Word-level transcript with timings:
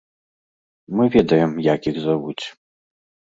Мы 0.99 1.03
ведаем, 1.17 1.51
як 1.73 1.81
іх 1.91 1.99
завуць. 2.07 2.43